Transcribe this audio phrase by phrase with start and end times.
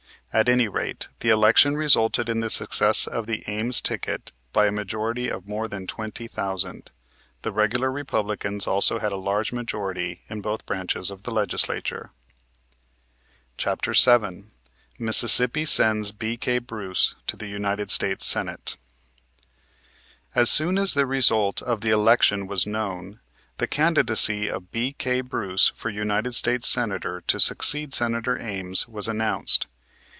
[0.33, 4.71] At any rate the election resulted in the success of the Ames ticket by a
[4.71, 6.89] majority of more than twenty thousand.
[7.41, 12.11] The regular Republicans also had a large majority in both branches of the Legislature.
[13.59, 14.29] [Illustration: HON.
[15.01, 15.03] B.K.
[15.03, 16.57] BRUCE United States Senator, 1875 1881] CHAPTER VII MISSISSIPPI SENDS B.K.
[16.59, 18.77] BRUCE TO THE UNITED STATES SENATE
[20.33, 23.19] As soon as the result of the election was known,
[23.57, 25.19] the candidacy of B.K.
[25.19, 29.67] Bruce, for United States Senator to succeed Senator Ames, was announced.